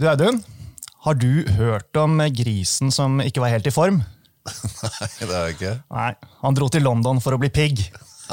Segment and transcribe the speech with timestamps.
[0.00, 0.38] Du Audun,
[1.04, 3.98] har du hørt om grisen som ikke var helt i form?
[4.48, 5.72] Nei, det har jeg ikke.
[5.92, 7.82] Nei, Han dro til London for å bli pigg.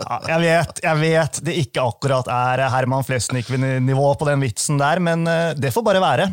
[0.00, 5.02] ja, jeg vet jeg vet det ikke akkurat er Herman Flesnik-nivå på den vitsen der,
[5.04, 6.30] men eh, det får bare være.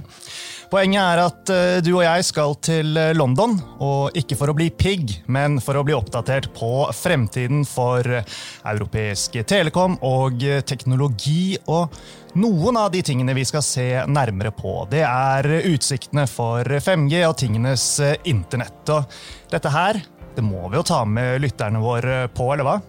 [0.72, 4.56] Poenget er at eh, du og jeg skal til eh, London, og ikke for å
[4.56, 11.58] bli pigg, men for å bli oppdatert på fremtiden for europeisk telekom og teknologi.
[11.68, 11.92] og
[12.40, 17.38] noen av de tingene vi skal se nærmere på, det er utsiktene for 5G og
[17.40, 17.86] tingenes
[18.30, 18.90] internett.
[18.90, 20.02] Og dette her
[20.34, 22.80] det må vi jo ta med lytterne våre på, eller hva?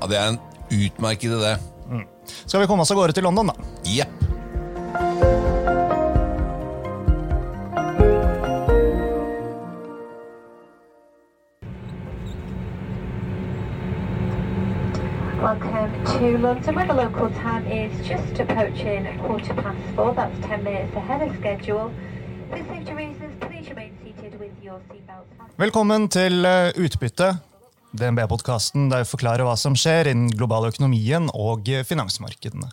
[0.00, 0.38] Ja, Det er en
[0.70, 1.56] utmerket idé.
[1.90, 2.06] Mm.
[2.46, 3.72] Skal vi komme oss av gårde til London, da?
[3.90, 4.41] Jepp.
[15.42, 20.14] Welcome to London, where the local time is just approaching quarter past four.
[20.14, 21.90] That's 10 minutes ahead of schedule.
[22.50, 25.56] For safety reasons, please remain seated with your seatbelts.
[25.56, 27.32] Velkommen til eh, Utbytte,
[27.90, 32.70] DNB-podkasten der vi forklarer hva som skjer innen global økonomien og finansmarkedene.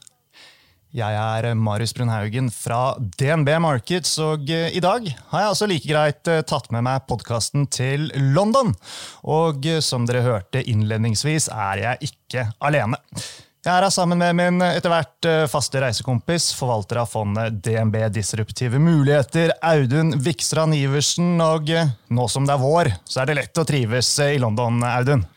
[0.90, 5.86] Jeg er Marius Brunhaugen fra DNB Markets, og eh, i dag har jeg altså like
[5.86, 8.74] greit eh, tatt med meg podkasten til London.
[9.30, 12.98] Og eh, som dere hørte innledningsvis, er jeg ikke alene.
[13.14, 18.82] Jeg er her sammen med min etter hvert faste reisekompis, forvalter av fondet DNB Disruptive
[18.82, 21.36] Muligheter, Audun Vikstrand Iversen.
[21.38, 25.28] Og nå som det er vår, så er det lett å trives i London, Audun.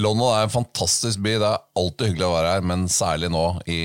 [0.00, 1.34] London er en fantastisk by.
[1.40, 3.80] Det er alltid hyggelig å være her, men særlig nå i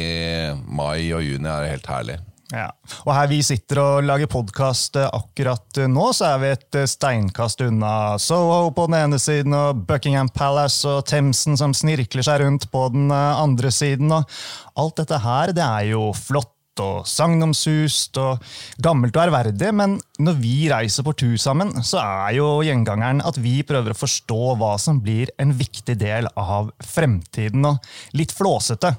[0.64, 2.20] mai og juni er det helt herlig.
[2.54, 2.68] Ja.
[3.08, 8.20] Og her vi sitter og lager podkast akkurat nå, så er vi et steinkast unna
[8.22, 12.86] Soho på den ene siden og Buckingham Palace og Themsen som snirkler seg rundt på
[12.94, 14.14] den andre siden.
[14.14, 14.30] Og
[14.78, 18.44] alt dette her, det er jo flott og sagnomsust og
[18.82, 23.38] gammelt og ærverdig, men når vi reiser på tur sammen, så er jo gjengangeren at
[23.42, 27.66] vi prøver å forstå hva som blir en viktig del av fremtiden.
[27.70, 28.96] Og litt flåsete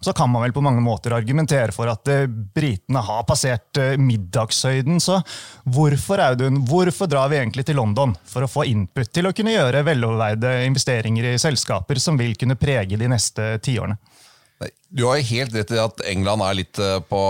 [0.00, 3.96] så kan man vel på mange måter argumentere for at eh, britene har passert eh,
[3.98, 5.00] middagshøyden.
[5.02, 5.18] Så
[5.66, 8.14] hvorfor Audun, hvorfor drar vi egentlig til London?
[8.28, 12.58] For å få input til å kunne gjøre veloverveide investeringer i selskaper som vil kunne
[12.60, 13.98] prege de neste tiårene?
[14.88, 17.20] Du har helt rett i at England er litt eh, på,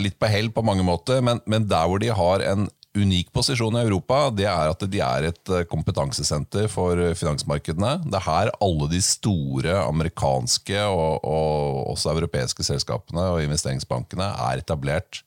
[0.00, 3.74] litt på hell på mange måter, men, men, der hvor de har en unik posisjon
[3.74, 7.98] i Europa, det er at de er et eh, kompetansesenter for finansmarkedene.
[8.06, 14.64] Det er her alle de store amerikanske og, og også europeiske selskapene og investeringsbankene er
[14.64, 15.22] etablert.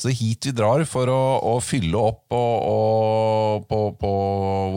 [0.00, 4.12] Så hit vi drar for å, å fylle opp og, og, på, på,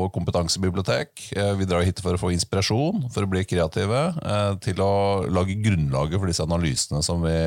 [0.02, 1.30] vår kompetansebibliotek.
[1.38, 4.02] Eh, vi drar hit for å få inspirasjon, for å bli kreative.
[4.20, 7.38] Eh, til å lage grunnlaget for disse analysene som vi,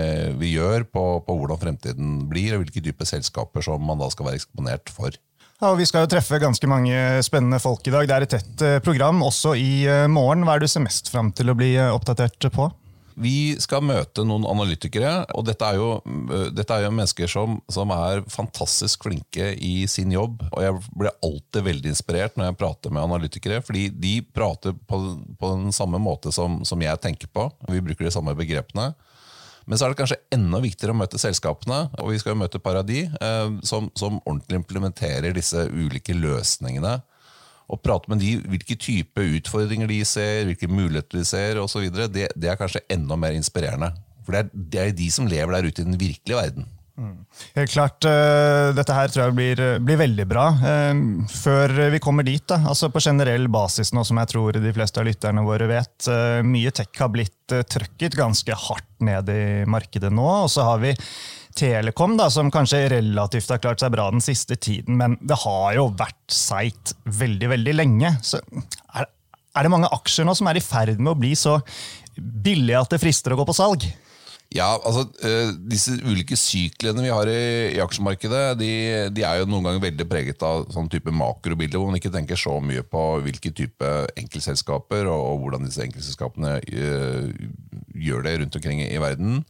[0.41, 4.31] vi gjør på, på, hvordan fremtiden blir, og hvilke dype selskaper som man da skal
[4.31, 5.21] være eksponert for.
[5.61, 8.09] Ja, og Vi skal jo treffe ganske mange spennende folk i dag.
[8.09, 10.49] Det er et tett eh, program også i morgen.
[10.49, 12.73] Hva er du ser mest fram til å bli oppdatert på?
[13.17, 17.57] Vi skal møte noen analytikere, og dette er jo, øh, dette er jo mennesker som,
[17.73, 20.45] som, er fantastisk flinke i sin jobb.
[20.51, 25.01] Og jeg blir alltid veldig inspirert når jeg prater med analytikere, fordi de prater på,
[25.41, 27.49] på den samme måte som, som jeg tenker på.
[27.71, 28.91] Vi bruker de samme begrepene.
[29.67, 32.61] Men så er det kanskje enda viktigere å møte selskapene, og vi skal jo møte
[32.63, 36.99] Paradis, eh, som, som ordentlig implementerer disse ulike løsningene
[37.67, 42.31] og prate med de hvilke type utfordringer de ser, hvilke muligheter de ser osv., det,
[42.35, 43.91] det er kanskje enda mer inspirerende.
[44.27, 46.67] For det er, det er de som lever der ute i den virkelige verden.
[46.97, 47.17] Mm.
[47.59, 48.07] Helt klart.
[48.09, 50.47] Uh, dette her tror jeg blir, blir veldig bra.
[50.57, 54.73] Uh, før vi kommer dit, da, altså på generell basis, nå som jeg tror de
[54.77, 59.43] fleste av lytterne våre vet, uh, mye tech har blitt trøkket ganske hardt ned i
[59.69, 60.27] markedet nå.
[60.47, 60.95] Og så har vi
[61.57, 65.77] Telekom, da, som kanskje relativt har klart seg bra den siste tiden, men det har
[65.79, 68.11] jo vært seigt veldig, veldig lenge.
[68.21, 69.09] Så er,
[69.57, 71.59] er det mange aksjer nå som er i ferd med å bli så
[72.17, 73.89] billige at det frister å gå på salg?
[74.55, 78.71] Ja, altså uh, Disse ulike syklene vi har i, i aksjemarkedet, de,
[79.17, 82.39] de, er jo noen ganger veldig preget av sånn type makrobilder, hvor man ikke tenker
[82.39, 87.33] så mye på hvilke type enkeltselskaper og, og hvordan disse enkeltselskapene uh,
[87.97, 89.41] gjør det rundt omkring i, i verden.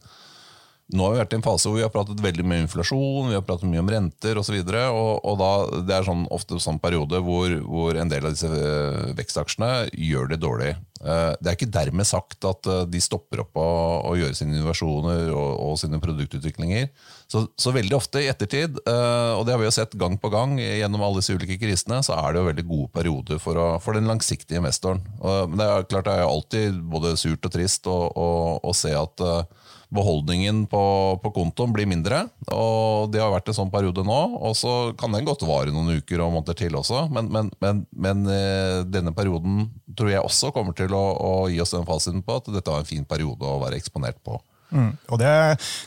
[0.95, 3.27] Nå har vi vært i en fase hvor vi har pratet veldig mye om inflasjon,
[3.27, 4.55] vi har pratet mye om renter osv.
[4.55, 8.47] Og, og, og det er sånn, ofte sånn periode hvor, hvor, en del av disse
[8.47, 10.69] eh, vekstaksjene gjør det dårlig.
[11.03, 13.67] Eh, det er ikke dermed sagt at eh, de stopper opp å,
[14.07, 16.87] å gjøre sine innovasjoner og, og sine produktutviklinger.
[17.27, 20.55] Så, så, veldig ofte i ettertid, og det har vi jo sett gang på gang
[20.61, 23.99] gjennom alle disse ulike krisene, så er det jo veldig gode perioder for, å, for
[23.99, 25.03] den langsiktige investoren.
[25.19, 29.27] Men det er klart det er alltid både surt og trist å se at
[29.93, 30.81] beholdningen på,
[31.23, 32.25] på kontoen blir mindre.
[32.51, 36.01] og Det har vært en sånn periode nå, og så kan den godt vare noen
[36.01, 37.05] uker og måneder til også.
[37.13, 39.67] Men, men, men, men eh, denne perioden
[39.97, 42.83] tror jeg også kommer til å, å gi oss den fasiten på at dette var
[42.83, 44.39] en fin periode å være eksponert på.
[44.67, 44.89] Mm.
[45.13, 45.31] Og det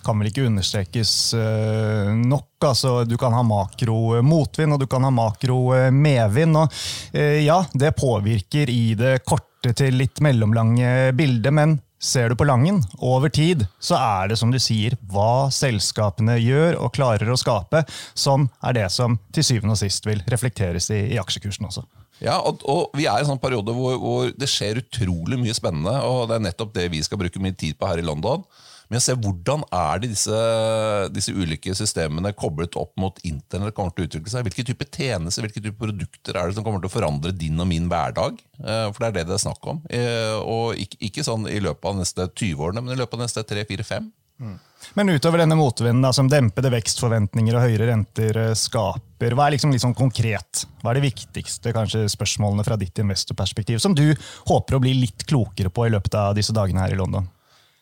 [0.06, 2.48] kan vel ikke understrekes uh, nok.
[2.64, 5.58] Altså, du kan ha makro motvind, og du kan ha makro
[5.92, 6.56] medvind.
[6.56, 6.80] Og
[7.12, 12.46] uh, ja, det påvirker i det korte til litt mellomlange bildet, men Ser du på
[12.48, 17.36] Langen, over tid, så er det som du sier, hva selskapene gjør og klarer å
[17.36, 17.82] skape,
[18.16, 21.84] som er det som til syvende og sist vil reflekteres i, i aksjekursen også.
[22.24, 25.56] Ja, og, og, Vi er i en sånn periode hvor, hvor, det skjer utrolig mye
[25.56, 25.92] spennende.
[26.08, 28.48] og Det er nettopp det vi skal bruke mye tid på her i London.
[28.90, 30.38] Men se hvordan er det disse,
[31.14, 34.46] disse, ulike systemene koblet opp mot internett kommer til å utvikle seg?
[34.48, 37.70] Hvilke type tjenester hvilke type produkter er det som kommer til å forandre din og
[37.70, 38.40] min hverdag?
[38.58, 39.78] Eh, for det er det det er snakk om.
[39.94, 43.24] Eh, og ikke, ikke sånn i løpet av neste 20 årene, men i løpet av
[43.28, 44.10] neste 3-4-5.
[44.40, 44.58] Mm.
[44.94, 49.74] Men utover denne motvinden som dempede vekstforventninger og høyere renter eh, skaper, hva er liksom,
[49.76, 50.64] liksom konkret?
[50.80, 54.08] Hva er de viktigste kanskje, spørsmålene fra ditt investorperspektiv som du
[54.48, 57.28] håper å bli litt klokere på i løpet av disse dagene her i London?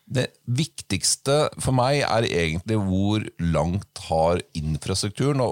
[0.09, 5.43] Det viktigste for meg er egentlig hvor langt har infrastrukturen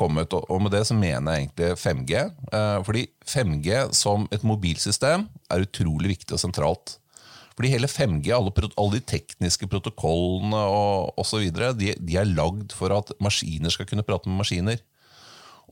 [0.00, 0.32] kommet.
[0.32, 2.22] Og med det så mener jeg egentlig 5G.
[2.56, 6.96] Eh, fordi 5G som et mobilsystem er utrolig viktig og sentralt.
[7.52, 12.94] Fordi hele 5G, alle, alle de tekniske protokollene og osv., de, de er lagd for
[12.96, 14.80] at maskiner skal kunne prate med maskiner.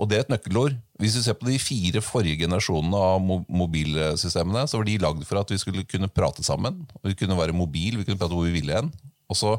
[0.00, 0.76] Og det er et nøkkelord.
[1.00, 5.43] Hvis du ser på de fire forrige generasjonene av mobilsystemene, så var de lagd for
[5.43, 6.87] at vi skulle kunne prate sammen.
[7.05, 8.88] Vi kunne være mobil, vi kunne prate hvor vi ville hen.
[9.31, 9.52] Og så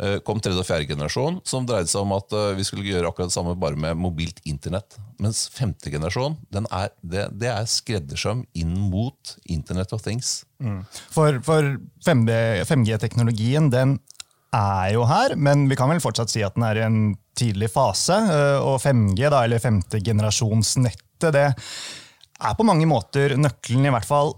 [0.00, 3.12] eh, kom tredje og fjerde generasjon, som dreide seg om at eh, vi skulle gjøre
[3.12, 4.96] akkurat det samme bare med mobilt internett.
[5.20, 10.40] Mens femte generasjon er, det, det, er skreddersøm inn mot Internet of Things.
[10.64, 10.80] Mm.
[11.12, 11.74] For, for
[12.08, 13.98] 5G-teknologien den
[14.54, 17.00] er jo her, men vi kan vel fortsatt si at den er i en
[17.38, 18.16] tidlig fase.
[18.16, 24.34] Eh, og 5G, da, eller femtegenerasjonsnettet, det er på mange måter nøkkelen, i hvert fall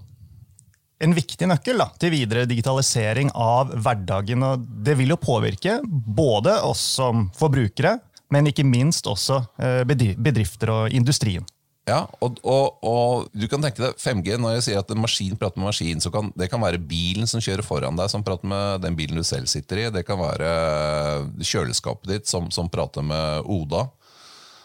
[1.02, 4.44] en viktig nøkkel da, til videre digitalisering av hverdagen.
[4.46, 7.96] og Det vil jo påvirke både oss som forbrukere,
[8.32, 11.44] men ikke minst også eh, bedrifter og industrien.
[11.82, 15.34] Ja, og, og, og, du kan tenke deg 5G Når jeg sier at en maskin
[15.34, 18.46] prater med maskin, så kan det kan være bilen som kjører foran deg, som prater
[18.46, 19.88] med den bilen du selv sitter i.
[19.90, 20.52] Det kan være
[21.42, 23.88] kjøleskapet ditt som, som prater med Oda.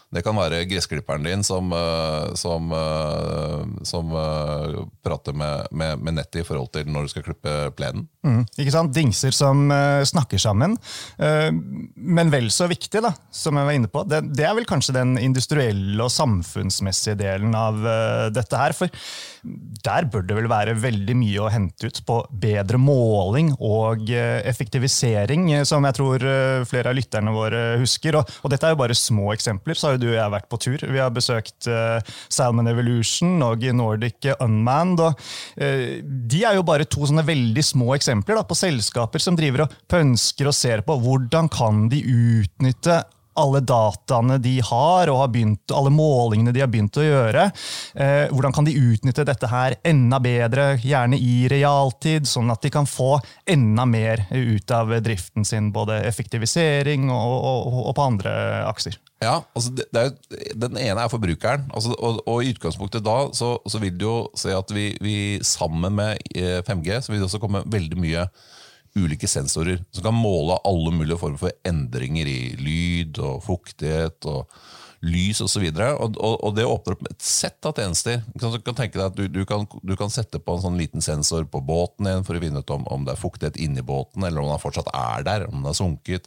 [0.08, 6.16] Det kan være gressklipperen din som, eh, som, eh, som eh, prater med, med, med,
[6.16, 8.06] nettet i forhold til når du skal klippe plenen.
[8.24, 8.94] Mm, ikke sant?
[8.96, 9.68] Dingser som
[10.08, 10.76] snakker sammen.
[11.18, 14.96] Men vel så viktig, da, som jeg var inne på, det, det, er vel kanskje
[14.96, 17.78] den industrielle og samfunnsmessige delen av
[18.34, 18.76] dette her.
[18.76, 18.92] For
[19.42, 25.50] der bør det vel være veldig mye å hente ut på bedre måling og effektivisering,
[25.68, 26.24] som jeg tror
[26.68, 28.18] flere av lytterne våre husker.
[28.20, 29.78] Og, og dette er jo bare små eksempler.
[29.78, 30.86] så har jo du og jeg vært på tur.
[30.88, 31.68] Vi har besøkt
[32.28, 35.02] Salmon Evolution og Nordic Unmanned.
[35.04, 35.58] og
[36.32, 39.78] De er jo bare to sånne veldig små eksempler da, på selskaper som driver og
[39.90, 43.02] pønsker og ser på hvordan kan de utnytte
[43.38, 47.48] alle dataene de har, og har begynt, alle målingene de har begynt å gjøre.
[47.94, 52.72] Eh, hvordan kan de utnytte dette her enda bedre, gjerne i realtid, sånn at de
[52.74, 53.16] kan få
[53.48, 58.32] enda mer ut av driften sin, både effektivisering og, og, og på andre
[58.68, 58.98] akser?
[59.18, 60.12] Ja, altså det, det er,
[60.54, 61.66] Den ene er forbrukeren.
[61.74, 65.16] Altså, og, og, I utgangspunktet da så, så, vil du jo se at vi, vi
[65.42, 66.22] sammen med
[66.68, 68.28] 5G eh, så vil det også komme veldig mye
[68.96, 74.46] ulike sensorer som kan måle alle mulige former for endringer i lyd og fuktighet og
[75.04, 75.66] lys osv.
[75.68, 78.22] Og, og, og det åpner opp et sett av tjenester.
[78.34, 81.04] Du kan tenke deg at du, du, kan, du, kan, sette på en sånn liten
[81.04, 84.26] sensor på båten igjen for å finne ut om, om det er fuktighet inni båten,
[84.26, 86.26] eller om den fortsatt er der, om den har sunket.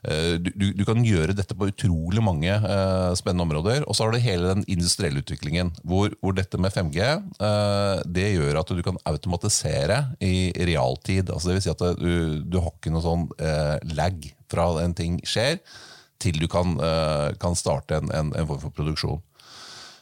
[0.00, 3.84] Eh, du, du, kan gjøre dette på utrolig mange uh, spennende områder.
[3.84, 8.02] Og så har du hele den industrielle utviklingen, hvor, hvor dette med 5G uh, eh,
[8.08, 11.30] det gjør at du kan automatisere i realtid.
[11.30, 15.20] Altså vil si at du, du har ikke noe sånn uh, lag fra en ting
[15.26, 15.60] skjer,
[16.20, 16.74] til du kan,
[17.40, 19.22] kan starte en, en, en, form for produksjon.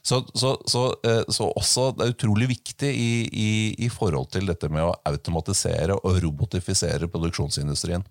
[0.03, 0.81] Så, så, så,
[1.31, 3.51] så, også det er utrolig viktig i, i,
[3.87, 8.03] i forhold til dette med å automatisere og robotifisere produksjonsindustrien.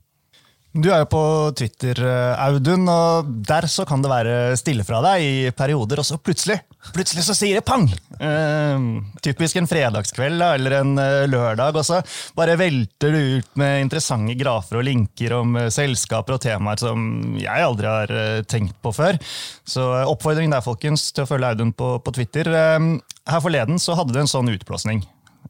[0.77, 1.22] Du er jo på
[1.57, 6.05] Twitter, eh, Audun, og der så kan det være stille fra deg i perioder, og
[6.05, 6.60] så plutselig
[6.93, 7.88] plutselig så sier det pang!
[8.22, 8.86] Eh,
[9.25, 12.03] typisk en fredagskveld eller en uh, lørdag, og så
[12.38, 17.10] bare velter du ut med interessante grafer og linker om uh, selskaper og temaer som
[17.41, 18.15] jeg aldri har
[18.46, 19.17] tenkt på før.
[19.65, 22.53] Så oppfordring der, folkens, til å følge Audun på, på Twitter.
[22.53, 25.01] her forleden så hadde du en sånn utblåsning.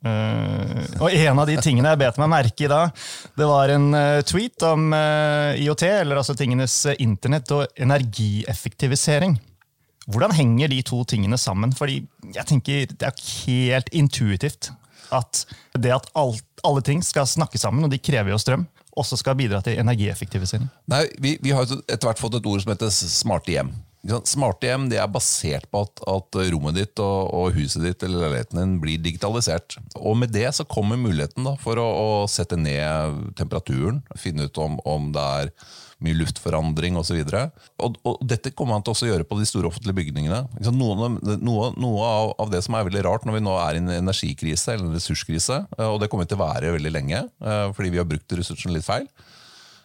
[0.08, 2.82] Eh, og en av de tingene jeg bet meg merke i da,
[3.38, 9.38] det var en eh, tweet om eh, IOT, eller altså tingenes internett, og energieffektivisering.
[10.08, 11.74] Hvordan henger de to tingene sammen?
[11.76, 12.00] Fordi
[12.32, 14.70] jeg tenker Det er helt intuitivt
[15.12, 15.44] at
[15.76, 18.66] det at alt, alle ting skal snakke sammen, og de krever jo strøm,
[18.98, 20.68] også skal bidra til energieffektivisering.
[20.92, 23.72] Nei, vi, vi har etter hvert fått et ord som heter smarte hjem.
[24.08, 28.24] Smarte hjem det er basert på at, at rommet ditt og, og huset ditt eller
[28.24, 29.80] leiligheten din blir digitalisert.
[30.00, 34.64] Og Med det så kommer muligheten da, for å, å sette ned temperaturen, finne ut
[34.64, 35.54] om, om det er
[36.04, 37.18] mye luftforandring osv.
[37.26, 40.44] Og, og dette kommer man til å gjøre på de store offentlige bygningene.
[40.70, 41.10] Noe,
[41.42, 44.76] noe, noe av det som er veldig rart når vi nå er i en energikrise
[44.76, 48.02] eller en ressurskrise, eh, og det kommer til å være veldig lenge eh, fordi vi
[48.02, 49.10] har brukt ressursene litt feil,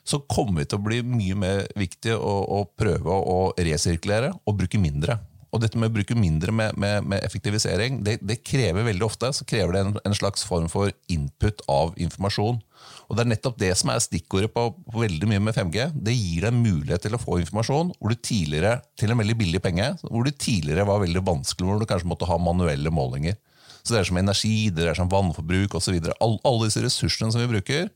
[0.05, 4.59] så kommer vi til å bli mye mer viktig å, å prøve å resirkulere og
[4.59, 5.21] bruke mindre.
[5.53, 9.29] Og dette med å bruke mindre med, med, med effektivisering, det, det, krever veldig ofte
[9.37, 12.63] så krever det en, en, slags form for input av informasjon.
[13.07, 15.91] Og Det er nettopp det som er stikkordet på, på veldig mye med 5G.
[15.93, 19.61] Det gir deg mulighet til å få informasjon hvor du tidligere, til en veldig billig
[19.63, 23.37] penge, hvor du tidligere var veldig vanskelig, hvor du kanskje måtte ha manuelle målinger.
[23.83, 26.01] Så Det er som energi, det er som vannforbruk osv.
[26.17, 27.93] All, alle disse ressursene som vi bruker,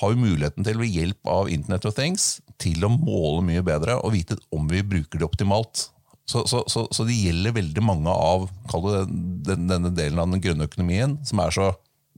[0.00, 3.98] har vi muligheten til ved hjelp av Internet of Things til å måle mye bedre
[4.00, 5.88] og vite om vi bruker det optimalt.
[6.24, 9.06] Så, så, så, så det gjelder veldig mange av det,
[9.48, 11.72] den, denne delen av den grønne økonomien som er så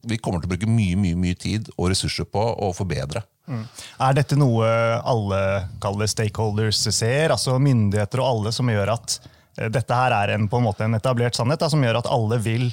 [0.05, 3.25] vi kommer til å bruke mye mye, mye tid og ressurser på å forbedre.
[3.49, 3.65] Mm.
[4.07, 4.69] Er dette noe
[5.01, 5.41] alle
[5.83, 9.19] kaller stakeholders ser, altså myndigheter og alle, som gjør at
[9.59, 12.11] eh, dette her er en, på en måte en etablert sannhet, da, som gjør at
[12.13, 12.71] alle vil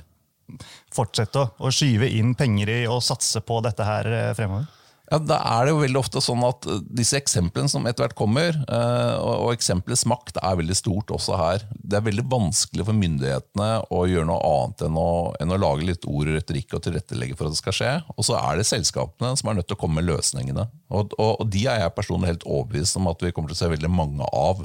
[0.92, 4.68] fortsette å, å skyve inn penger i og satse på dette her eh, fremover?
[5.12, 8.18] Ja, Da er det jo veldig ofte sånn at eh, disse eksemplene som etter hvert
[8.18, 11.66] kommer, eh, og eksempelets makt er veldig stort også her.
[11.76, 15.12] Det er veldig vanskelig for myndighetene å gjøre noe annet enn å,
[15.44, 17.94] enn å lage litt ord og retorikk og tilrettelegge for at det skal skje.
[18.16, 20.70] Og så er det selskapene som er nødt til å komme med løsningene.
[20.92, 23.64] Og, og, og de er jeg personlig helt overbevist om at vi kommer til å
[23.66, 24.64] se veldig mange av.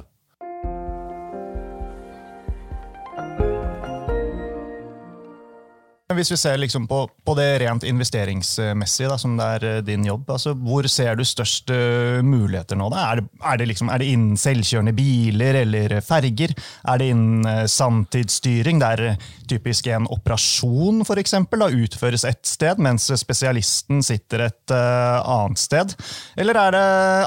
[6.16, 10.06] Hvis vi ser liksom på, på, det rent investeringsmessige, da, som det er eh, din
[10.06, 12.88] jobb, altså, hvor ser du størst uh, muligheter nå?
[12.96, 16.54] Er, det, er, det liksom, er det innen selvkjørende biler eller ferger?
[16.88, 22.44] Er det innen samtidsstyring, sanntidsstyring, der uh, typisk en operasjon for eksempel, da, utføres ett
[22.48, 25.92] sted, mens spesialisten sitter et annet sted?
[26.40, 26.86] Eller er det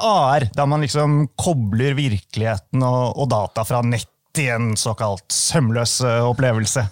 [0.10, 6.00] AR, der man liksom kobler virkeligheten og, og data fra nett i en såkalt sømløs
[6.06, 6.88] opplevelse?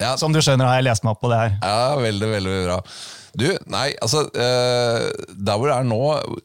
[0.00, 0.16] Ja.
[0.20, 1.56] Som du skjønner, har jeg lest meg opp på det her.
[1.60, 2.78] Ja, veldig, veldig bra.
[3.38, 5.04] Du, nei, altså eh,
[5.38, 5.98] Der hvor det er nå,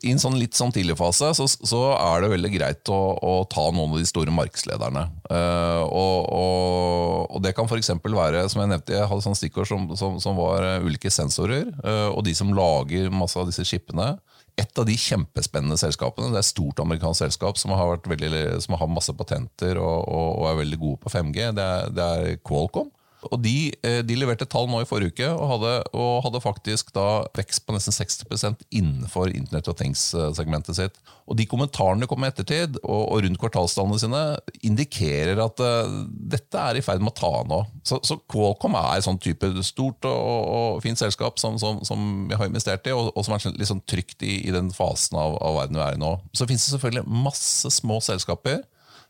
[0.06, 3.34] i en sånn litt sånn tidlig fase, så, så er det veldig greit å, å,
[3.50, 5.08] ta noen av de store markedslederne.
[5.32, 7.90] Eh, og, og, og, det kan f.eks.
[8.06, 11.72] være, som jeg nevnte, jeg hadde sånn stikkord som, som, som, var uh, ulike sensorer,
[12.12, 14.14] og de som lager masse av disse skipene.
[14.56, 18.78] Et av de kjempespennende selskapene, det er et stort amerikansk selskap som har, veldig, som
[18.80, 22.94] har masse patenter og, og, er veldig gode på 5G, det er, det er Qualcomm.
[23.32, 26.92] Og de, eh, de, leverte tall nå i forrige uke, og hadde, og hadde faktisk
[26.96, 31.00] da vekst på nesten 60 innenfor Internett og Things-segmentet sitt.
[31.26, 34.24] Og De kommentarene kom i ettertid, og, og rundt kvartalstallene sine,
[34.68, 37.62] indikerer at uh, dette er i ferd med å ta nå.
[37.88, 42.38] Så, så Qualcomm er sånn type stort og, og, fint selskap som, som, som, vi
[42.38, 45.40] har investert i, og, og som er litt sånn trygt i, i den fasen av,
[45.42, 46.16] av verden vi er i nå.
[46.36, 48.64] Så finnes det selvfølgelig masse små selskaper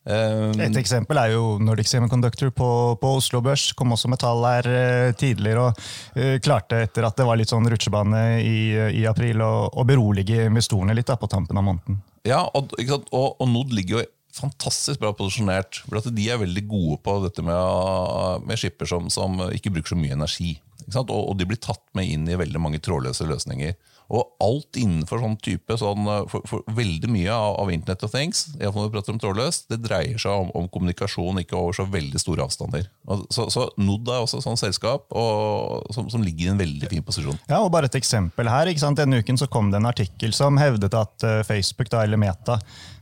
[0.05, 2.67] Et eksempel er jo Nordic Semiconductor på,
[3.01, 3.71] på Oslo Børs.
[3.77, 5.79] Kom også med tall her uh, tidligere og
[6.19, 8.57] uh, klarte etter at det var litt sånn rutsjebane i,
[9.01, 12.03] i april, å berolige investorene litt da, på tampen av måneden.
[12.25, 15.81] Ja, og, og, og Nod ligger jo fantastisk bra posisjonert.
[15.85, 20.00] for De er veldig gode på dette med, med skipper som, som, ikke bruker så
[20.00, 20.55] mye energi.
[20.93, 23.74] Og, og, de blir tatt med inn i veldig mange trådløse løsninger.
[24.13, 28.12] Og alt innenfor sånn type sånn, eh, for, for Veldig mye av, av, Internet of
[28.13, 31.85] Things når vi prater om trådløst, det dreier seg om, om, kommunikasjon, ikke over så
[31.89, 32.89] veldig store avstander.
[33.07, 36.59] Og, så, så NOD er også et sånt selskap og, som, som, ligger i en
[36.59, 37.38] veldig fin posisjon.
[37.50, 38.69] Ja, og bare et eksempel her.
[38.97, 42.59] Denne uken så kom det en artikkel som hevdet at uh, Facebook da, eller Meta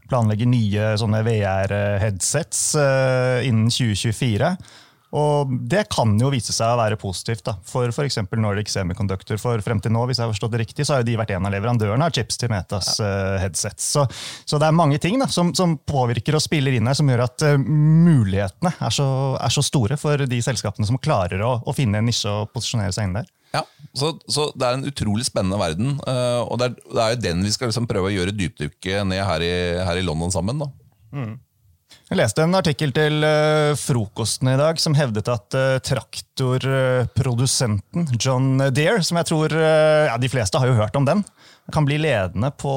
[0.10, 4.54] planlegger nye VR-headsets uh, eh, innen 2024.
[5.14, 8.18] Og Det kan jo vise seg å være positivt da, for f.eks.
[8.34, 9.38] Nordic Semiconductor.
[9.42, 11.36] For frem til nå hvis jeg har forstått det riktig, så har jo de vært
[11.36, 13.92] en av leverandørene av chips til Metas uh, headsets.
[13.94, 14.08] Så,
[14.42, 17.26] så, det er mange ting da, som, som, påvirker og spiller inn her, som gjør
[17.28, 21.78] at uh, mulighetene er så, er så, store for de selskapene som klarer å, å
[21.78, 23.30] finne en nisje og posisjonere seg inn der.
[23.54, 23.62] Ja,
[23.94, 25.98] så, så, Det er en utrolig spennende verden.
[26.08, 29.06] Uh, og det er, det er, jo den vi skal liksom prøve å gjøre dypdykket
[29.14, 29.56] ned her i,
[29.86, 30.66] her i London sammen.
[30.66, 30.74] da.
[31.14, 31.36] Mm.
[32.10, 38.58] Jeg leste en artikkel til uh, frokosten i dag som hevdet at uh, traktorprodusenten John
[38.76, 41.24] Deere, som jeg tror uh, ja, de fleste har jo hørt om den,
[41.74, 42.74] kan bli ledende på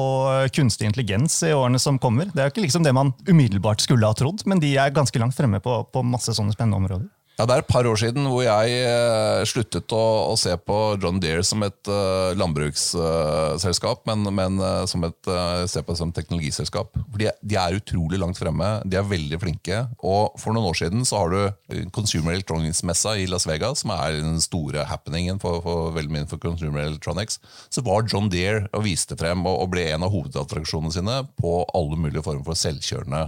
[0.55, 2.25] kunstig intelligens i årene som kommer.
[2.31, 5.37] Det er ikke liksom det man umiddelbart skulle ha trodd, men de er ganske langt
[5.37, 7.07] fremme på, på masse sånne spennende områder.
[7.37, 10.77] Ja, Det er et par år siden hvor jeg eh, sluttet å, å se på
[10.97, 15.29] John Deere som et uh, landbruksselskap, uh, men, men uh, som et,
[15.69, 16.97] se på det som teknologiselskap.
[17.13, 19.83] De, de, er utrolig langt fremme, de er veldig flinke.
[20.01, 24.17] Og For noen år siden så har du Consumer Electronics-messa i Las Vegas, som er
[24.17, 27.37] den store happeningen for, for, veldig mye for Consumer Electronics.
[27.69, 31.53] Så var John Deere og viste frem og, og ble en av hovedattraksjonene sine på
[31.77, 33.21] alle mulige former for selvkjørende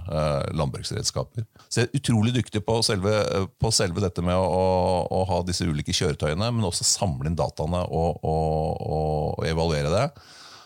[0.57, 1.45] landbruksredskaper.
[1.69, 3.13] Så jeg er utrolig dyktig på selve,
[3.61, 4.65] på selve dette med å,
[5.05, 10.05] å, ha disse ulike kjøretøyene, men også samle inn dataene og, og, og, evaluere det.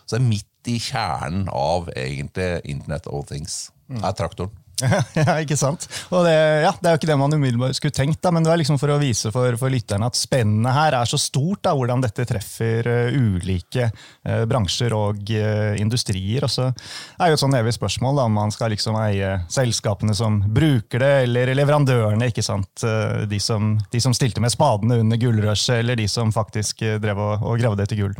[0.03, 3.67] Så det er midt i kjernen av egentlig Internet of Things.
[3.99, 4.53] er traktoren.
[5.19, 5.85] ja, ikke sant?
[6.13, 8.51] Og det, ja, det er jo ikke det man umiddelbart skulle tenkt, da, men det
[8.53, 11.73] er liksom for å vise for, for lytterne at spennet her er så stort, da,
[11.77, 16.45] hvordan dette treffer uh, ulike uh, bransjer og uh, industrier.
[16.45, 20.15] Og så er jo et sånn evig spørsmål da, om man skal liksom eie selskapene
[20.17, 22.29] som bruker det, eller leverandørene.
[22.31, 22.85] ikke sant?
[23.29, 27.43] De som, de, som, stilte med spadene under gullrushet, eller de som faktisk drev og,
[27.43, 28.15] og gravde etter gull.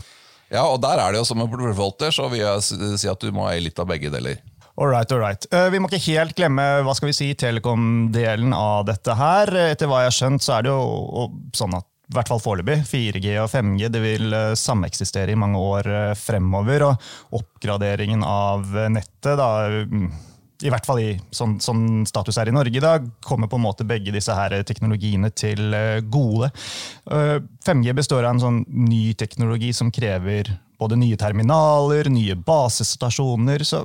[0.53, 3.32] Ja, og der er det jo som en porteføljeforvalter, så vil jeg si at du
[3.34, 4.38] må eie litt av begge deler.
[4.75, 5.46] All right, all right.
[5.53, 9.51] Uh, vi må ikke helt glemme hva skal vi si, telekom-delen av dette her.
[9.70, 12.82] Etter hva jeg har skjønt, så er det jo sånn at i hvert fall foreløpig,
[12.89, 16.88] 4G og 5G det vil uh, sameksistere i mange år fremover.
[16.88, 19.51] Og oppgraderingen av nettet, da,
[19.86, 20.10] um,
[20.65, 23.65] i hvert fall i sånn, sånn, status er i Norge i dag, kommer på en
[23.68, 25.75] måte begge disse her teknologiene til
[26.08, 26.50] gode.
[27.03, 33.68] 5G består av en sånn ny teknologi som krever både nye terminaler, nye basestasjoner.
[33.68, 33.84] så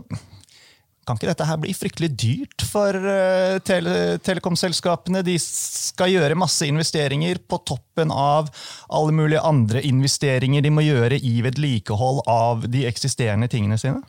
[1.09, 5.25] kan ikke dette her bli fryktelig dyrt for uh, tele telekomselskapene?
[5.27, 8.53] De skal gjøre masse investeringer på toppen av
[8.93, 14.05] alle mulige andre investeringer de må gjøre i vedlikehold av de eksisterende tingene sine?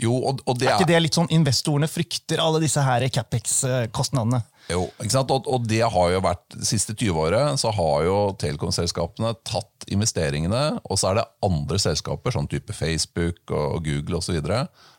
[0.00, 0.74] Jo, og, og det er...
[0.74, 4.42] er ikke det litt sånn investorene frykter, alle disse her Capex-kostnadene?
[4.72, 5.32] Jo, ikke sant?
[5.34, 9.84] Og, og, det har jo vært, det siste 20 året så har jo telekomselskapene tatt
[9.92, 14.40] investeringene, og så er det andre selskaper, sånn type Facebook og Google osv.,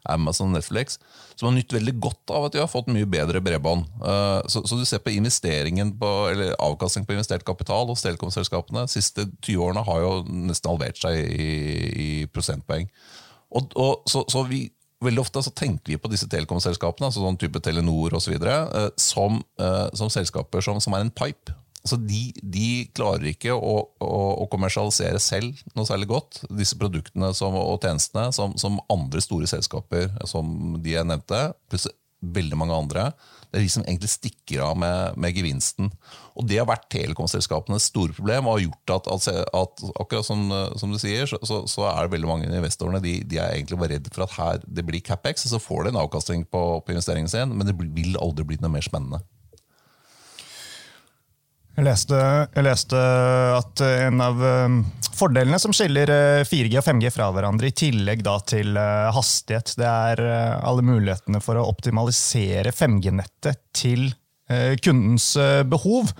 [0.05, 0.99] Amazon Netflix,
[1.33, 3.87] som har nytt veldig godt av at de har fått mye bedre bredbånd.
[4.03, 8.85] Uh, så, så, du ser på investeringen på, eller avkastning på investert kapital hos telekomselskapene.
[8.85, 11.49] De siste 20 årene har jo nesten halvert seg i,
[12.05, 12.85] i prosentpoeng.
[13.55, 14.67] Og, og, så, så vi,
[15.05, 18.33] Veldig ofte så tenker vi på disse telekomselskapene altså sånn type Telenor osv.
[18.35, 21.53] videre, som, uh, som selskaper som, som, er en pipe.
[21.85, 27.29] Altså de, de klarer ikke å, å, å, kommersialisere selv noe særlig godt, disse produktene
[27.37, 31.85] som, og tjenestene som, andre store selskaper som de jeg nevnte, pluss
[32.35, 33.09] veldig mange andre.
[33.49, 35.91] Det er de som egentlig stikker av med, med gevinsten.
[36.35, 40.43] Og Det har vært telekomselskapenes store problem og har gjort at, at, at akkurat som,
[40.81, 43.79] som, du sier, så, så, så, er det veldig mange investorene de, de, er egentlig
[43.79, 46.65] bare redd for at her det blir capex, og så får de en avkastning på,
[46.83, 49.23] på investeringen sin, men det vil aldri bli noe mer spennende.
[51.75, 52.17] Jeg leste,
[52.55, 52.99] jeg leste,
[53.51, 54.77] at en av um,
[55.11, 56.07] fordelene som skiller
[56.47, 60.85] 4G uh, og 5G fra hverandre, i tillegg til uh, hastighet, det er uh, alle
[60.87, 64.13] mulighetene for å optimalisere 5G-nettet til
[64.85, 65.31] kundens
[65.65, 66.11] behov.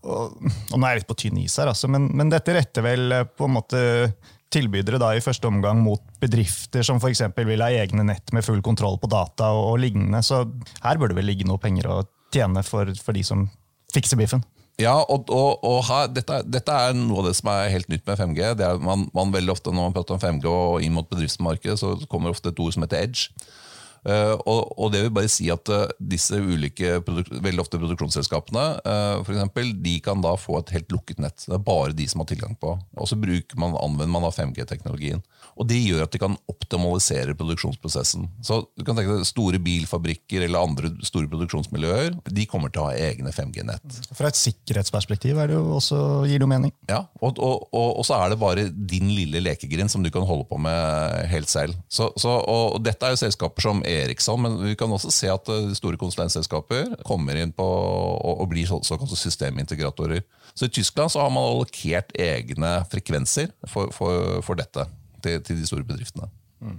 [0.00, 2.80] Og, og nå er jeg litt på tynn is her, altså, men, men, dette retter
[2.86, 3.82] vel på en måte
[4.48, 7.26] tilbydere da i første omgang mot bedrifter som f.eks.
[7.36, 10.24] vil ha egne nett med full kontroll på data og, og lignende.
[10.24, 10.46] Så
[10.80, 11.98] her bør det vel ligge noe penger å
[12.32, 13.44] tjene for, for de som
[13.92, 14.40] fikser biffen.
[14.78, 18.04] Ja, og, og, og ha, dette, dette, er noe av det som er helt nytt
[18.06, 18.42] med 5G.
[18.60, 21.80] Det er man, man veldig ofte Når man prater om 5G og inn mot bedriftsmarkedet,
[21.80, 23.32] så kommer ofte et ord som heter edge.
[24.08, 29.18] Uh, og, og, det vil bare si at uh, disse ulike veldig ofte produksjonsselskapene uh,
[29.20, 31.44] for eksempel, de kan da få et helt lukket nett.
[31.44, 32.72] Det er bare de som har tilgang på.
[32.96, 35.20] Og så man, anvender man 5G-teknologien.
[35.58, 38.28] Og Det gjør at de kan optimalisere produksjonsprosessen.
[38.46, 42.88] Så du kan tenke deg Store bilfabrikker eller andre store produksjonsmiljøer de kommer til å
[42.88, 43.98] ha egne 5G-nett.
[44.16, 46.72] Fra et sikkerhetsperspektiv er det jo også, gir det jo mening.
[46.90, 50.46] Ja, og, og, og, så er det bare din lille lekegrind som du kan holde
[50.48, 51.76] på med helt selv.
[51.90, 55.50] Så, så, og Dette er jo selskaper som Eriksson, men vi kan også se at
[55.52, 60.24] eh, store konsulentselskaper kommer inn på og, blir såkalte systemintegratorer.
[60.54, 64.88] Så I Tyskland så har man allokert egne frekvenser for, for, for dette
[65.22, 66.30] til, til, de store bedriftene.
[66.58, 66.78] Mm.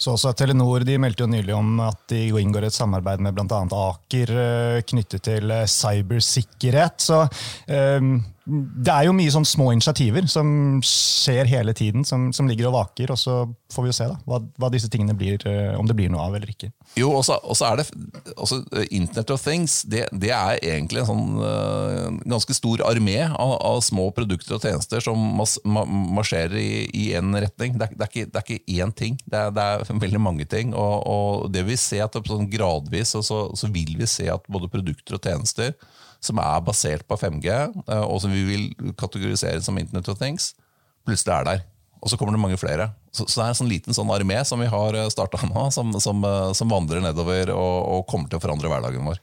[0.00, 3.60] Så også Telenor de meldte jo nylig om at de inngår et samarbeid med bl.a.
[3.84, 7.06] Aker eh, knyttet til eh, cybersikkerhet.
[7.06, 7.22] Så
[8.00, 8.16] um,
[8.50, 12.76] det er jo mye sånn små initiativer som skjer hele tiden, som, som ligger og
[12.76, 13.12] vaker.
[13.14, 13.36] og Så
[13.72, 15.42] får vi jo se da, hva, hva disse tingene blir,
[15.78, 16.70] om det blir noe av eller ikke.
[16.98, 17.86] Jo, og så er det
[18.34, 23.54] også Internet of Things det, det, er egentlig en sånn uh, ganske stor armé av,
[23.56, 27.78] av, små produkter og tjenester som mas, ma, marsjerer i én retning.
[27.78, 30.22] Det er, det, er ikke, det er, ikke, én ting, det er, det er veldig
[30.22, 30.74] mange ting.
[30.74, 34.70] Og, og det vil se at sånn gradvis så, så, vil vi se at både
[34.72, 35.74] produkter og tjenester
[36.20, 37.50] som er basert på 5G,
[37.88, 40.52] uh, og som vi vil kategorisere som Internet of Things,
[41.08, 41.68] plutselig er der.
[42.00, 42.90] Og så kommer det mange flere.
[43.12, 45.68] Så, så, det er en sånn liten sånn armé som vi har eh, starta nå,
[45.74, 49.20] som, som, eh, som, vandrer nedover og, og, kommer til å forandre hverdagen vår.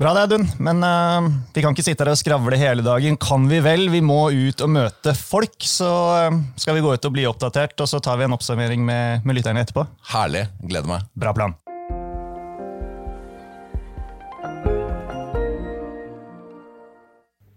[0.00, 0.46] Bra det, Audun.
[0.62, 3.18] Men uh, vi kan ikke sitte her og skravle hele dagen.
[3.20, 3.86] Kan vi vel?
[3.92, 5.58] Vi må ut og møte folk.
[5.68, 8.82] Så uh, skal vi gå ut og bli oppdatert, og så tar vi en oppsummering
[8.86, 9.84] med, med lytterne etterpå.
[10.14, 10.48] Herlig.
[10.64, 11.06] Gleder meg.
[11.14, 11.54] Bra plan.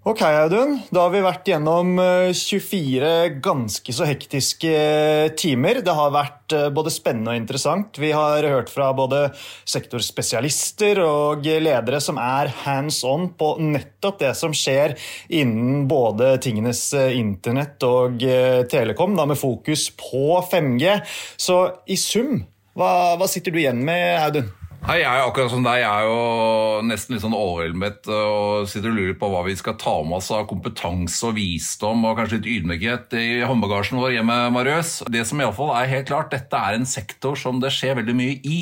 [0.05, 0.75] Ok, Audun.
[0.93, 5.79] Da har vi vært gjennom 24 eh, ganske så hektiske eh, timer.
[5.81, 7.97] Det har vært eh, både spennende og interessant.
[7.97, 9.23] Vi har hørt fra både
[9.65, 14.93] sektorspesialister og ledere som er hands on på nettopp det som skjer
[15.33, 18.21] innen både tingenes internett og
[18.69, 20.99] telekom, da med fokus på 5G.
[21.33, 21.57] Så
[21.89, 22.43] i sum,
[22.77, 24.53] hva, hva sitter du igjen med, Audun?
[24.85, 25.79] Hei, Jeg er akkurat som deg.
[25.81, 29.73] Jeg er jo nesten litt sånn overveldet og sitter og lurer på hva vi skal
[29.81, 34.35] ta med oss av kompetanse og visdom og kanskje litt ydmykhet i håndbagasjen vår hjemme,
[34.53, 34.99] Marius.
[35.09, 38.35] Det som iallfall er helt klart, dette er en sektor som det skjer veldig mye
[38.45, 38.59] i.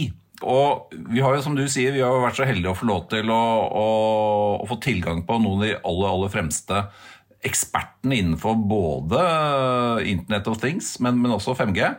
[0.47, 2.87] Og vi har jo, som du sier, vi har jo vært så heldige å få
[2.87, 3.85] lov til å, å,
[4.63, 6.85] å få tilgang på noen av de aller, aller fremste
[7.43, 9.27] ekspertene innenfor både
[10.07, 11.91] Internet of Things, men, men også 5G.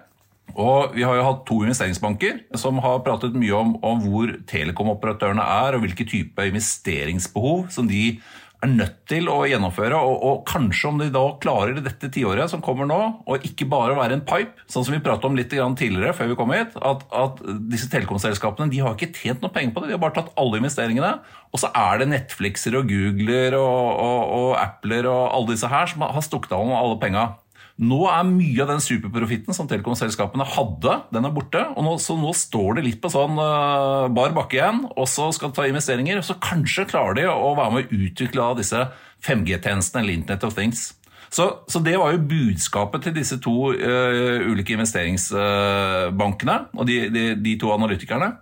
[0.54, 5.42] Og Vi har jo hatt to investeringsbanker som har pratet mye om, om hvor telekomoperatørene
[5.42, 8.18] er, og hvilke type investeringsbehov som de
[8.64, 9.98] er nødt til å gjennomføre.
[9.98, 13.96] Og, og kanskje om de da klarer dette tiåret som kommer nå, og ikke bare
[13.98, 17.04] være en pipe, sånn som vi pratet om litt tidligere før vi kom hit, at,
[17.10, 19.92] at disse telekomselskapene de har ikke tjent noe penger på det.
[19.92, 21.16] De har bare tatt alle investeringene.
[21.54, 25.90] Og så er det Netflixer og Googler og, og, og Appler og alle disse her
[25.90, 27.32] som har stukket av med alle penga.
[27.74, 31.58] Nå er mye av den superprofitten som telekomselskapene hadde, den er borte.
[31.74, 35.32] og nå, Så nå står det litt på sånn uh, bar bakke igjen, og så
[35.34, 36.22] skal de ta investeringer.
[36.22, 38.78] Så kanskje klarer de å være med å utvikle av disse
[39.26, 40.92] 5G-tjenestene eller Internet of Things.
[41.34, 47.24] Så, så, det var jo budskapet til disse to uh, ulike investeringsbankene og de, de,
[47.42, 48.36] de to analytikerne.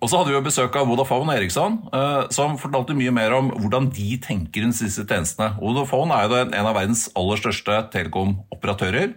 [0.00, 3.36] Og så hadde vi jo besøk av Vodafone og Eriksson, eh, som fortalte mye mer
[3.36, 5.52] om hvordan de tenker rundt disse tjenestene.
[5.60, 9.12] Vodafone er jo en av verdens aller største telekomoperatører.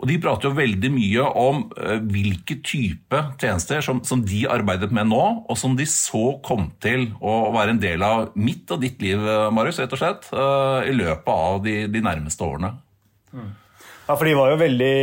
[0.00, 4.88] Og De prater jo veldig mye om uh, hvilke type tjenester som, som, de arbeidet
[4.96, 8.80] med nå, og som de så kom til å være en del av mitt og
[8.80, 9.20] ditt liv,
[9.52, 10.30] Marius, rett og slett,
[10.88, 12.78] i løpet av de, de nærmeste årene.
[13.36, 13.50] Mm.
[14.10, 14.94] Ja, for De var jo veldig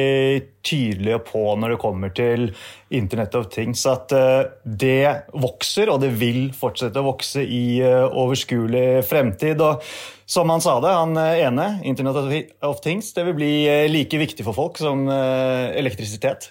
[0.68, 2.50] tydelige på når det kommer til
[2.92, 8.04] Internet of Things, at uh, det vokser, og det vil fortsette å vokse i uh,
[8.12, 9.64] overskuelig fremtid.
[9.64, 9.88] Og
[10.28, 12.20] som han sa det, han eh, ene, Internet
[12.68, 13.54] of Things, det vil bli
[13.94, 16.50] like viktig for folk som elektrisitet.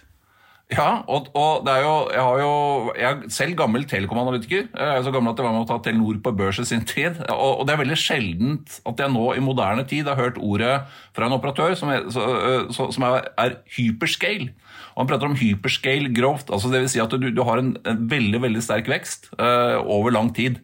[0.67, 2.55] Ja, og, og, det er jo Jeg har jo
[2.99, 4.65] Jeg er selv gammel telekomanalytiker.
[4.75, 6.83] Jeg er så gammel at jeg var med å ta Telenor på børs i sin
[6.83, 7.21] tid.
[7.31, 10.81] Og, og, det er veldig sjeldent at jeg nå i moderne tid har hørt ordet
[11.15, 14.51] fra en operatør som er, så, som er, er hyperscale.
[14.97, 16.51] Og Han prater om hyperscale growth.
[16.51, 16.97] altså Dvs.
[16.97, 20.59] Si at du, du har en, en, veldig veldig sterk vekst uh, over lang tid.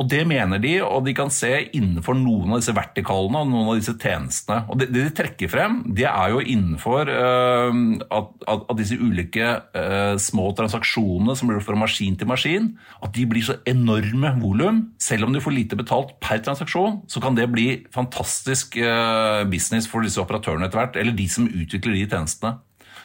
[0.00, 3.68] Og Det mener de, og de kan se innenfor noen av disse vertikalene og noen
[3.68, 4.62] av disse tjenestene.
[4.72, 8.96] Og Det, det de trekker frem, det er jo innenfor uh, at, at, at, disse
[8.96, 12.70] ulike uh, små transaksjonene som blir fra maskin til maskin,
[13.04, 14.80] at de blir så enorme volum.
[15.02, 19.90] Selv om du får lite betalt per transaksjon, så kan det bli fantastisk uh, business
[19.90, 22.56] for disse operatørene etter hvert, eller de som utvikler de tjenestene.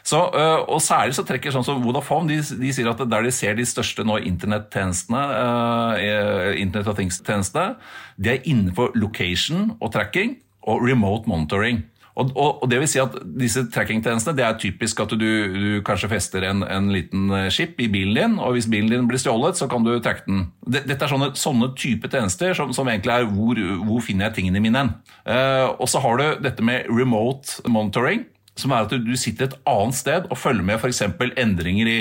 [0.05, 3.33] Så, øh, og Særlig så trekker sånn som Vodafone de, de, sier at der de
[3.33, 7.73] ser de største nå internettjenestene, uh, Internet of Things-tjenestene,
[8.21, 10.37] de er innenfor location og tracking
[10.69, 11.81] og remote monitoring.
[12.15, 15.65] Og, og, og, det vil si at disse tracking-tjenestene det er typisk at du, du
[15.83, 19.57] kanskje fester en, en, liten skip i bilen din, og hvis bilen din blir stjålet,
[19.57, 20.45] så kan du tracke den.
[20.69, 24.63] Dette er sånne, sånne type tjenester som, som, egentlig er hvor, hvor finner jeg tingene
[24.63, 24.95] mine hen.
[25.25, 29.59] Uh, og så har du dette med remote monitoring som er at du sitter et
[29.67, 31.03] annet sted og følger med f.eks.
[31.35, 31.99] endringer i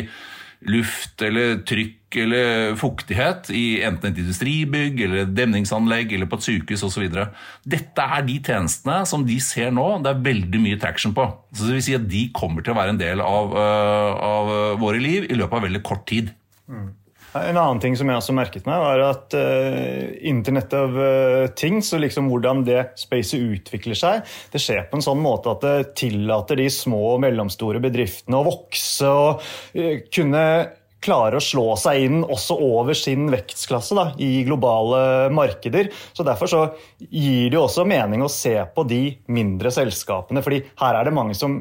[0.71, 6.85] luft eller trykk eller fuktighet i enten et industribygg eller demningsanlegg eller på et sykehus
[6.87, 7.09] osv.
[7.69, 11.27] Dette er de tjenestene som de ser nå det er veldig mye traction på.
[11.53, 14.53] Så det vil si at De kommer til å være en del av, uh, av
[14.81, 16.33] våre liv i løpet av veldig kort tid.
[16.71, 16.93] Mm.
[17.35, 21.90] En annen ting som jeg også merket meg, var at uh, Internett av uh, Things
[21.97, 25.75] og liksom hvordan det spacet utvikler seg, det skjer på en sånn måte at det
[25.99, 30.44] tillater de små og mellomstore bedriftene å vokse og uh, kunne
[31.05, 35.90] klare å slå seg inn også over sin vekstklasse da, i globale markeder.
[36.16, 36.64] Så Derfor så
[36.99, 40.42] gir det jo også mening å se på de mindre selskapene.
[40.42, 41.61] fordi her er det mange som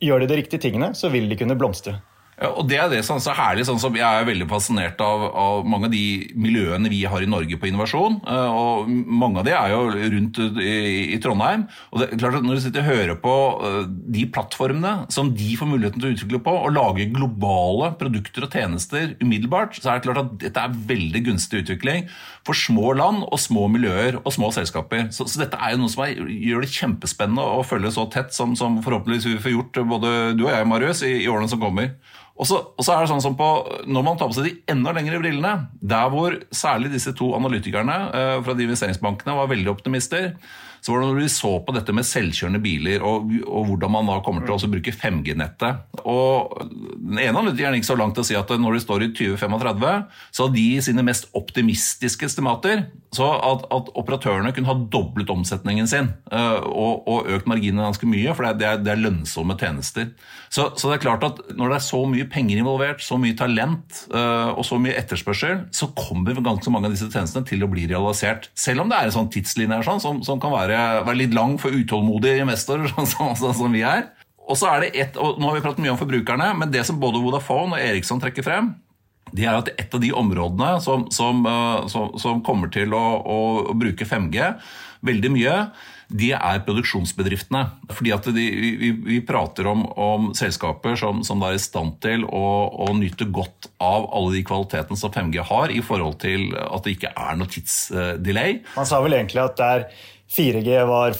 [0.00, 1.98] gjør de de riktige tingene, så vil de kunne blomstre.
[2.36, 3.64] Og det er det som er så herlig.
[3.64, 7.28] sånn som Jeg er veldig fascinert av, av, mange av de miljøene vi har i
[7.28, 8.18] Norge på innovasjon.
[8.28, 10.74] Eh, og Mange av de er jo rundt i,
[11.16, 11.64] i Trondheim.
[11.90, 13.36] og det klart at Når du sitter og hører på
[13.68, 13.80] eh,
[14.18, 18.52] de plattformene som de får muligheten til å utvikle på, og lage globale produkter og
[18.52, 22.04] tjenester umiddelbart, så er det klart at dette er veldig gunstig utvikling
[22.44, 25.08] for små land og små miljøer og små selskaper.
[25.14, 28.36] Så, så dette er jo noe som er, gjør det kjempespennende å følge så tett
[28.36, 31.64] som, som forhåpentligvis vi får gjort både du og jeg, Marius, i, i årene som
[31.64, 31.94] kommer.
[32.36, 32.60] Og så,
[32.92, 33.48] er det sånn som på,
[33.88, 37.96] Når man tar på seg de enda lengre brillene, der hvor særlig disse to analytikerne
[38.12, 40.34] eh, fra de investeringsbankene var veldig optimister,
[40.86, 44.10] så var det når vi så på dette med selvkjørende biler og, og hvordan man
[44.10, 45.80] da kommer til å bruke 5G-nettet.
[46.06, 49.10] Og Den ene analytikeren gikk så langt til å si at når de står i
[49.16, 49.96] 2035,
[50.36, 52.84] så har de sine mest optimistiske estimater
[53.16, 58.08] så at, at, operatørene kunne ha doblet omsetningen sin eh, og, og, økt marginene ganske
[58.08, 60.10] mye, for det er, det er lønnsomme tjenester.
[60.50, 63.36] Så, så, det er klart at når det er så mye penger involvert, så mye
[63.38, 67.70] talent uh, og så mye etterspørsel, så kommer ganske mange av disse tjenestene til å
[67.72, 68.50] bli realisert.
[68.58, 71.36] Selv om det er en sånn tidslinje her, sånn, som, som kan være være litt
[71.36, 74.08] lang for utålmodige investorer, sånn, sånn som vi er.
[74.46, 76.84] Og så er det et, og Nå har vi pratet mye om forbrukerne, men det
[76.86, 78.74] som både Vodafone og Eriksson trekker frem,
[79.34, 83.04] det er at et av de områdene som, som, eh, som, som kommer til å,
[83.26, 83.38] å,
[83.74, 84.52] bruke 5G
[85.06, 85.56] veldig mye,
[86.08, 87.62] de er produksjonsbedriftene.
[87.90, 88.44] Fordi at de,
[88.80, 92.44] vi, vi, prater om, om selskaper som, som er i stand til å,
[92.86, 96.96] å, nyte godt av alle de kvalitetene som 5G har, i forhold til at det
[96.96, 98.60] ikke er noe tidsdelay.
[98.76, 99.88] Man sa vel egentlig at det er
[100.36, 101.18] 4G var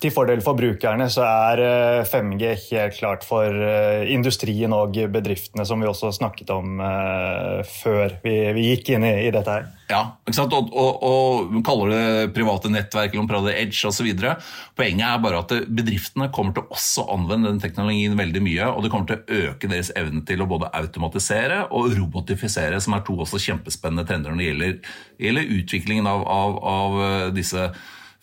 [0.00, 1.62] til fordel for brukerne, så er
[2.08, 7.62] 5G eh, helt klart for eh, industrien og bedriftene, som vi også snakket om uh,
[7.64, 9.70] før vi, vi, gikk inn i, i, dette her.
[9.88, 10.54] Ja, ikke sant?
[10.56, 14.08] Og, og, og kaller det private nettverk eller om prater edge osv.
[14.76, 18.84] Poenget er bare at bedriftene kommer til også å anvende den teknologien veldig mye, og
[18.84, 23.06] det kommer til å øke deres evne til å både automatisere og robotifisere, som er
[23.06, 24.80] to også kjempespennende trender når det gjelder,
[25.28, 27.04] gjelder utviklingen av, av, av
[27.36, 27.70] disse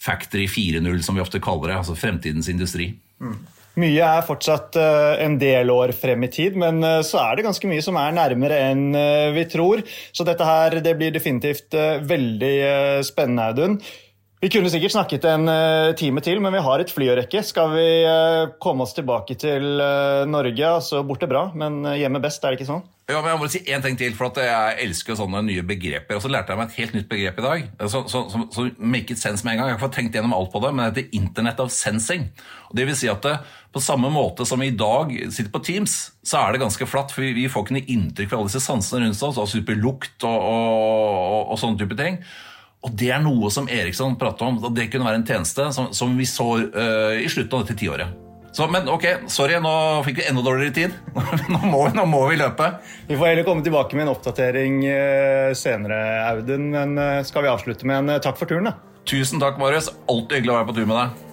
[0.04, 1.80] Factory 4.0, som vi ofte kaller det.
[1.82, 2.92] Altså fremtidens industri.
[3.24, 3.38] Mm.
[3.82, 7.46] Mye er fortsatt uh, en del år frem i tid, men uh, så er det
[7.48, 9.82] ganske mye som er nærmere enn uh, vi tror.
[10.14, 11.74] Så dette her det blir definitivt
[12.06, 12.56] veldig
[13.08, 13.80] spennende, Audun.
[14.44, 15.48] Vi kunne sikkert snakket en
[15.96, 17.40] time til, men vi har et fly å rekke.
[17.48, 17.86] Skal vi
[18.62, 19.80] komme oss tilbake til
[20.28, 20.66] Norge?
[20.68, 22.84] Altså borte bra, men hjemme best, er det ikke sånn?
[23.04, 26.16] Ja, men Jeg må si én ting til, for jeg elsker sånne nye begreper.
[26.16, 27.66] Og så lærte jeg meg et helt nytt begrep i dag.
[27.92, 29.72] Så, så make it sense med en gang.
[29.74, 32.30] Jeg har fått tenkt gjennom alt på det, men det heter Internet of Sensing.
[32.70, 33.36] Og det vil si at det,
[33.74, 37.12] På samme måte som vi i dag sitter på Teams, så er det ganske flatt.
[37.12, 40.24] For vi, får ikke noe inntrykk fra alle disse sansene rundt oss, altså super lukt
[40.24, 42.22] og, og, og, og sånne type ting.
[42.84, 44.64] Og det er noe som Eriksson pratet om.
[44.64, 47.82] og Det kunne være en tjeneste som, som vi så uh, i slutten av dette
[47.84, 48.23] tiåret.
[48.54, 49.74] Så, men ok, sorry, nå
[50.06, 50.92] fikk vi enda dårligere tid.
[51.54, 52.68] nå, må, nå, må, vi løpe.
[53.08, 56.70] Vi får heller komme tilbake med en oppdatering eh, senere, Audun.
[56.76, 58.78] Men eh, skal vi avslutte med en eh, takk for turen, da?
[59.10, 59.90] Tusen takk, Marius.
[60.06, 61.33] Alltid hyggelig å være på tur med deg.